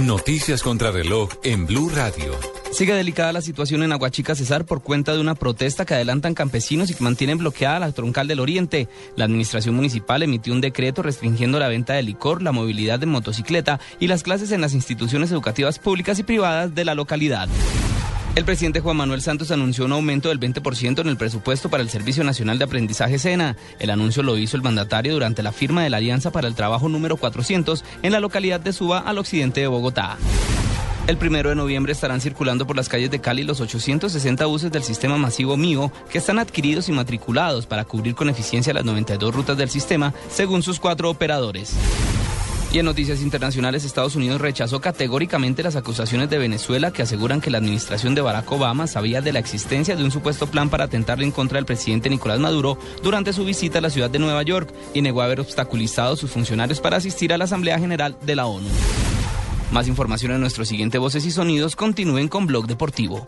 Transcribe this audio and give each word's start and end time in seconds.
Noticias 0.00 0.62
contra 0.62 0.90
reloj 0.90 1.30
en 1.42 1.64
Blue 1.64 1.88
Radio. 1.88 2.38
Sigue 2.70 2.92
delicada 2.92 3.32
la 3.32 3.40
situación 3.40 3.82
en 3.82 3.92
Aguachica 3.92 4.34
Cesar 4.34 4.66
por 4.66 4.82
cuenta 4.82 5.14
de 5.14 5.20
una 5.20 5.34
protesta 5.34 5.86
que 5.86 5.94
adelantan 5.94 6.34
campesinos 6.34 6.90
y 6.90 6.94
que 6.94 7.02
mantienen 7.02 7.38
bloqueada 7.38 7.78
la 7.78 7.92
troncal 7.92 8.28
del 8.28 8.40
Oriente. 8.40 8.88
La 9.16 9.24
administración 9.24 9.74
municipal 9.74 10.22
emitió 10.22 10.52
un 10.52 10.60
decreto 10.60 11.02
restringiendo 11.02 11.58
la 11.58 11.68
venta 11.68 11.94
de 11.94 12.02
licor, 12.02 12.42
la 12.42 12.52
movilidad 12.52 12.98
de 12.98 13.06
motocicleta 13.06 13.80
y 13.98 14.06
las 14.06 14.22
clases 14.22 14.52
en 14.52 14.60
las 14.60 14.74
instituciones 14.74 15.32
educativas 15.32 15.78
públicas 15.78 16.18
y 16.18 16.24
privadas 16.24 16.74
de 16.74 16.84
la 16.84 16.94
localidad. 16.94 17.48
El 18.36 18.44
presidente 18.44 18.80
Juan 18.80 18.98
Manuel 18.98 19.22
Santos 19.22 19.50
anunció 19.50 19.86
un 19.86 19.92
aumento 19.92 20.28
del 20.28 20.38
20% 20.38 21.00
en 21.00 21.08
el 21.08 21.16
presupuesto 21.16 21.70
para 21.70 21.82
el 21.82 21.88
Servicio 21.88 22.22
Nacional 22.22 22.58
de 22.58 22.64
Aprendizaje 22.64 23.18
SENA. 23.18 23.56
El 23.78 23.88
anuncio 23.88 24.22
lo 24.22 24.36
hizo 24.36 24.58
el 24.58 24.62
mandatario 24.62 25.14
durante 25.14 25.42
la 25.42 25.52
firma 25.52 25.82
de 25.82 25.88
la 25.88 25.96
Alianza 25.96 26.30
para 26.30 26.46
el 26.46 26.54
Trabajo 26.54 26.90
número 26.90 27.16
400 27.16 27.82
en 28.02 28.12
la 28.12 28.20
localidad 28.20 28.60
de 28.60 28.74
Suba, 28.74 28.98
al 28.98 29.16
occidente 29.16 29.62
de 29.62 29.68
Bogotá. 29.68 30.18
El 31.06 31.16
primero 31.16 31.48
de 31.48 31.56
noviembre 31.56 31.94
estarán 31.94 32.20
circulando 32.20 32.66
por 32.66 32.76
las 32.76 32.90
calles 32.90 33.10
de 33.10 33.22
Cali 33.22 33.42
los 33.42 33.62
860 33.62 34.44
buses 34.44 34.70
del 34.70 34.82
sistema 34.82 35.16
masivo 35.16 35.56
MIO 35.56 35.90
que 36.10 36.18
están 36.18 36.38
adquiridos 36.38 36.90
y 36.90 36.92
matriculados 36.92 37.64
para 37.64 37.86
cubrir 37.86 38.14
con 38.14 38.28
eficiencia 38.28 38.74
las 38.74 38.84
92 38.84 39.34
rutas 39.34 39.56
del 39.56 39.70
sistema, 39.70 40.12
según 40.28 40.62
sus 40.62 40.78
cuatro 40.78 41.08
operadores. 41.08 41.72
Y 42.72 42.78
en 42.78 42.84
noticias 42.84 43.22
internacionales, 43.22 43.84
Estados 43.84 44.16
Unidos 44.16 44.40
rechazó 44.40 44.80
categóricamente 44.80 45.62
las 45.62 45.76
acusaciones 45.76 46.28
de 46.28 46.38
Venezuela 46.38 46.90
que 46.90 47.02
aseguran 47.02 47.40
que 47.40 47.50
la 47.50 47.58
administración 47.58 48.14
de 48.14 48.20
Barack 48.20 48.50
Obama 48.52 48.86
sabía 48.86 49.22
de 49.22 49.32
la 49.32 49.38
existencia 49.38 49.96
de 49.96 50.04
un 50.04 50.10
supuesto 50.10 50.46
plan 50.48 50.68
para 50.68 50.84
atentarle 50.84 51.24
en 51.24 51.30
contra 51.30 51.56
del 51.56 51.64
presidente 51.64 52.10
Nicolás 52.10 52.40
Maduro 52.40 52.78
durante 53.02 53.32
su 53.32 53.44
visita 53.44 53.78
a 53.78 53.82
la 53.82 53.90
ciudad 53.90 54.10
de 54.10 54.18
Nueva 54.18 54.42
York 54.42 54.74
y 54.92 55.00
negó 55.00 55.22
haber 55.22 55.40
obstaculizado 55.40 56.14
a 56.14 56.16
sus 56.16 56.30
funcionarios 56.30 56.80
para 56.80 56.98
asistir 56.98 57.32
a 57.32 57.38
la 57.38 57.44
Asamblea 57.44 57.78
General 57.78 58.16
de 58.20 58.36
la 58.36 58.46
ONU. 58.46 58.68
Más 59.72 59.88
información 59.88 60.32
en 60.32 60.40
nuestro 60.40 60.64
siguiente 60.64 60.98
Voces 60.98 61.24
y 61.24 61.30
Sonidos. 61.30 61.76
Continúen 61.76 62.28
con 62.28 62.46
Blog 62.46 62.66
Deportivo. 62.66 63.26